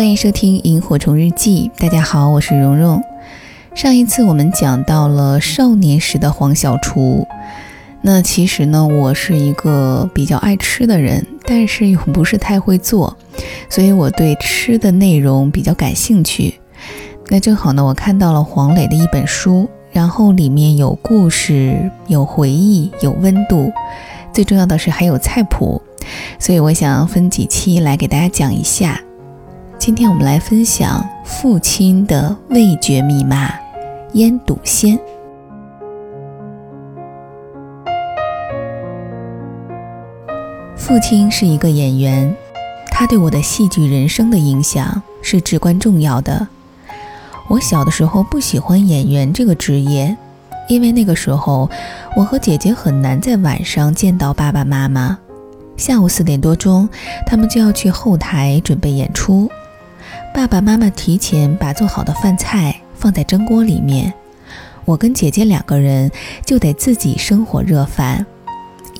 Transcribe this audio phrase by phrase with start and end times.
[0.00, 1.70] 欢迎收听《萤火虫日记》。
[1.78, 3.04] 大家好，我是蓉蓉。
[3.74, 7.28] 上一次我们讲到了少年时的黄小厨。
[8.00, 13.14] 那其实呢，我是一个比较爱吃的人，但是又不是太会做，
[13.68, 16.54] 所以我对吃的内容比较感兴趣。
[17.28, 23.70] 那正好呢，我看到了黄磊的一本书，然后里面有故事、有回忆、有温度，
[24.32, 25.82] 最重要的是还有菜谱，
[26.38, 28.98] 所以我想分几期来给大家讲一下。
[29.80, 33.50] 今天我们来分享父亲的味觉密码——
[34.12, 34.98] 腌笃鲜。
[40.76, 42.36] 父亲是一个演员，
[42.90, 46.46] 他对我的戏剧人生的影响是至关重要的。
[47.48, 50.14] 我小的时候不喜欢演员这个职业，
[50.68, 51.70] 因为那个时候
[52.14, 55.18] 我和姐姐很难在晚上见到爸爸妈妈。
[55.78, 56.86] 下午四点多钟，
[57.26, 59.50] 他们就要去后台准备演出。
[60.32, 64.12] 爸爸妈妈提前把做好的饭菜放在蒸锅里面，
[64.84, 66.10] 我跟姐姐两个人
[66.46, 68.24] 就得自己生火热饭。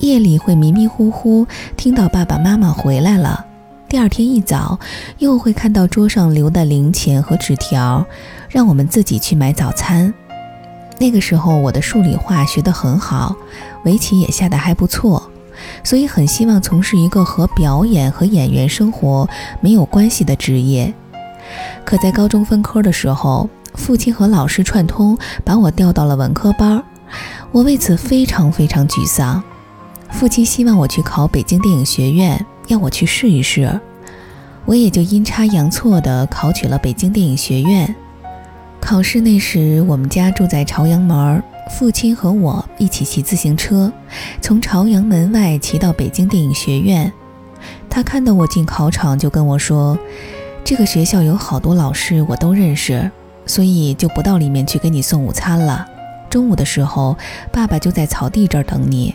[0.01, 3.45] 夜里会迷迷糊糊听到爸爸妈妈回来了，
[3.87, 4.77] 第二天一早
[5.19, 8.05] 又会看到桌上留的零钱和纸条，
[8.49, 10.13] 让我们自己去买早餐。
[10.99, 13.35] 那个时候我的数理化学得很好，
[13.85, 15.31] 围棋也下得还不错，
[15.83, 19.27] 所以很希望从事一个和表演和演员生活
[19.59, 20.93] 没有关系的职业。
[21.83, 26.83] 可在高中分科的时候，父亲和老师串通把我调到了文科班，
[27.51, 29.41] 我为此非常非常沮丧。
[30.09, 33.79] 父亲希望我去考北京电影学院，要我去试一试，
[34.65, 37.95] 我也就阴差阳错地考取了北京电影学院。
[38.79, 41.41] 考试那时，我们家住在朝阳门，
[41.77, 43.91] 父亲和我一起骑自行车，
[44.41, 47.11] 从朝阳门外骑到北京电影学院。
[47.89, 49.97] 他看到我进考场，就跟我说
[50.63, 53.11] ：“这个学校有好多老师，我都认识，
[53.45, 55.85] 所以就不到里面去给你送午餐了。
[56.29, 57.17] 中午的时候，
[57.51, 59.13] 爸爸就在草地这儿等你。”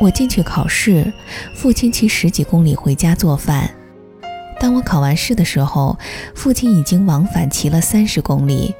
[0.00, 1.12] 我进去考试，
[1.56, 3.68] 父亲骑十几公里回家做饭。
[4.60, 5.98] 当我考完试的时候，
[6.34, 8.74] 父亲已经往返骑了三十公里。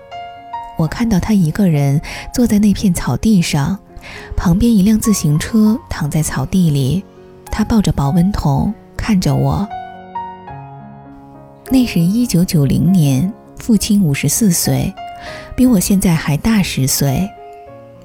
[0.79, 2.01] 我看到他一个人
[2.33, 3.79] 坐在那片草地上，
[4.37, 7.05] 旁边一辆自行车躺在草地里，
[7.51, 9.69] 他抱着保温桶看着我。
[11.71, 14.93] 那是一九九零年，父亲五十四岁，
[15.55, 17.29] 比我现在还大十岁。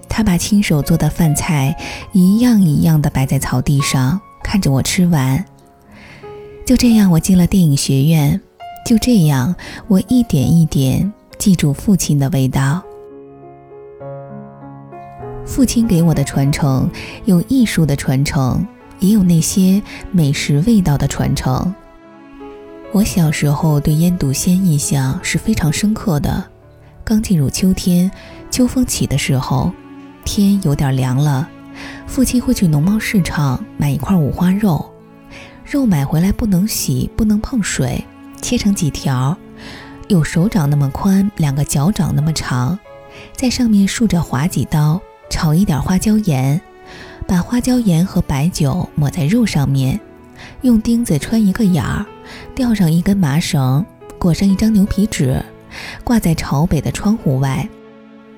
[0.09, 1.75] 他把亲手做的饭菜
[2.11, 5.43] 一样一样的摆在草地上，看着我吃完。
[6.65, 8.39] 就这样，我进了电影学院。
[8.85, 9.55] 就这样，
[9.87, 12.83] 我一点一点记住父亲的味道。
[15.45, 16.89] 父亲给我的传承，
[17.23, 18.67] 有艺术的传承，
[18.99, 19.81] 也有那些
[20.11, 21.73] 美食味道的传承。
[22.93, 26.45] 我小时候对腌笃鲜印象是非常深刻的。
[27.03, 28.09] 刚进入秋天，
[28.51, 29.71] 秋风起的时候。
[30.23, 31.49] 天有点凉了，
[32.07, 34.89] 父亲会去农贸市场买一块五花肉，
[35.65, 38.05] 肉买回来不能洗，不能碰水，
[38.41, 39.35] 切成几条，
[40.07, 42.79] 有手掌那么宽，两个脚掌那么长，
[43.35, 46.61] 在上面竖着划几刀，炒一点花椒盐，
[47.27, 49.99] 把花椒盐和白酒抹在肉上面，
[50.61, 52.05] 用钉子穿一个眼儿，
[52.55, 53.85] 吊上一根麻绳，
[54.17, 55.43] 裹上一张牛皮纸，
[56.03, 57.67] 挂在朝北的窗户外。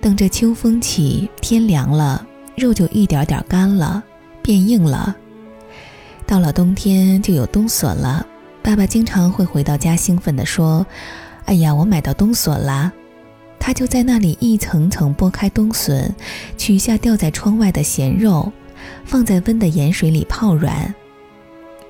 [0.01, 2.25] 等着秋风起，天凉了，
[2.55, 4.03] 肉就一点点干了，
[4.41, 5.15] 变硬了。
[6.27, 8.25] 到了冬天就有冬笋了。
[8.61, 10.85] 爸爸经常会回到家，兴奋地说
[11.45, 12.91] ：“哎呀，我买到冬笋啦！”
[13.59, 16.13] 他就在那里一层层剥开冬笋，
[16.57, 18.51] 取下吊在窗外的咸肉，
[19.05, 20.93] 放在温的盐水里泡软。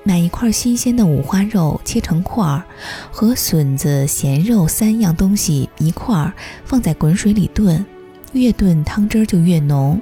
[0.06, 2.62] 买一块新鲜的五花肉，切成块儿，
[3.10, 6.32] 和笋子、咸肉三样东西一块儿
[6.64, 7.84] 放在滚水里炖。
[8.30, 10.00] 越炖汤汁就越浓，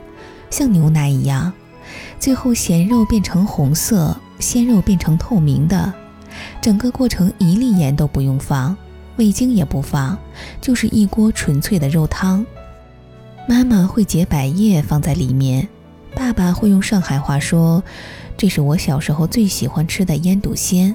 [0.51, 1.51] 像牛奶一样。
[2.19, 5.91] 最后咸肉变成红色，鲜肉变成透明的。
[6.61, 8.77] 整个过程一粒盐都不用放，
[9.17, 10.19] 味精也不放，
[10.61, 12.45] 就是一锅纯粹的肉汤。
[13.49, 15.67] 妈妈会结百叶放在里面，
[16.15, 17.83] 爸爸会用上海话说
[18.37, 20.95] ：“这是我小时候最喜欢吃的腌笃鲜。”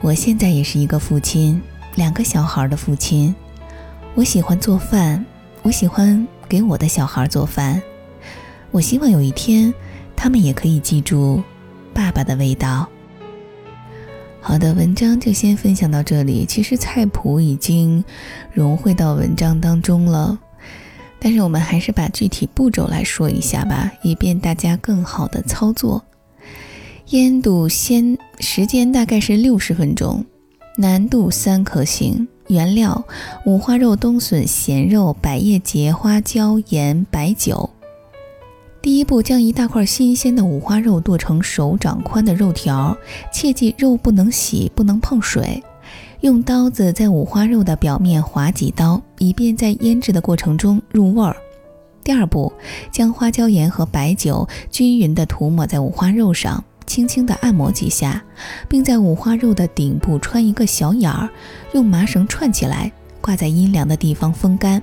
[0.00, 1.60] 我现在也是一个父亲，
[1.94, 3.34] 两个小孩的父亲。
[4.14, 5.24] 我喜欢做饭。
[5.64, 7.80] 我喜欢给我的小孩做饭，
[8.72, 9.72] 我希望有一天，
[10.16, 11.40] 他们也可以记住
[11.94, 12.88] 爸爸的味道。
[14.40, 16.44] 好的，文章就先分享到这里。
[16.44, 18.04] 其实菜谱已经
[18.52, 20.36] 融汇到文章当中了，
[21.24, 26.02] 但是我们还是把具体步骤来说一下吧，以便大家更好的操作。
[27.10, 30.26] 腌笃鲜时间大概是六十分钟，
[30.76, 32.26] 难度三颗星。
[32.48, 33.04] 原料：
[33.46, 37.70] 五花肉、冬笋、咸肉、百叶结、花椒、盐、白酒。
[38.82, 42.96] 第一步，将一大块新鲜的五花肉剁成手掌宽的肉条，
[43.32, 45.62] 切记肉不能洗，不能碰水。
[46.22, 51.36] 用刀子在五花肉的表面划几刀，以便在腌制的过程中入味儿。
[52.04, 52.52] 第二步，
[52.92, 58.22] 将花椒盐和白酒均匀地涂抹在五花肉上，轻轻地按摩几下，
[58.68, 61.28] 并在五花肉的顶部穿一个小眼儿，
[61.72, 64.80] 用麻绳串起来，挂在阴凉的地方风干。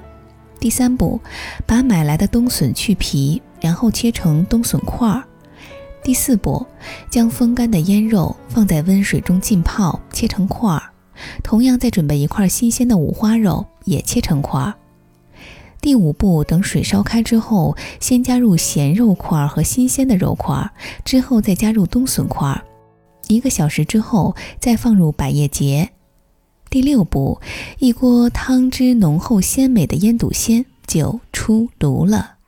[0.60, 1.20] 第三步，
[1.66, 3.42] 把买来的冬笋去皮。
[3.62, 5.22] 然后切成冬笋块儿。
[6.02, 6.66] 第四步，
[7.10, 10.82] 将风干的腌肉放在温水中浸泡，切成块儿。
[11.44, 14.74] 同样，再准备一块新鲜的五花肉，也切成块。
[15.82, 20.70] 第五步，等水烧开之后，先加入咸肉块和新鲜的肉块，
[21.06, 22.62] 之后再加入冬笋块。
[23.28, 25.90] 一个小时之后，再放入百叶结。
[26.70, 27.40] 第六步，
[27.78, 32.39] 一锅汤汁浓厚鲜美的腌笃鲜就出炉了。